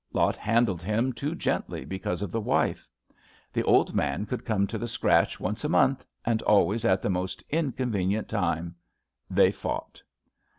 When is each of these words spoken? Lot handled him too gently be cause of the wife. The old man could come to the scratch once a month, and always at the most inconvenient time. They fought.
Lot 0.13 0.35
handled 0.35 0.81
him 0.81 1.13
too 1.13 1.35
gently 1.35 1.85
be 1.85 1.99
cause 1.99 2.23
of 2.23 2.31
the 2.31 2.41
wife. 2.41 2.89
The 3.53 3.61
old 3.61 3.93
man 3.93 4.25
could 4.25 4.43
come 4.43 4.65
to 4.65 4.79
the 4.79 4.87
scratch 4.87 5.39
once 5.39 5.63
a 5.63 5.69
month, 5.69 6.07
and 6.25 6.41
always 6.41 6.83
at 6.85 7.03
the 7.03 7.09
most 7.11 7.43
inconvenient 7.51 8.27
time. 8.27 8.77
They 9.29 9.51
fought. 9.51 10.01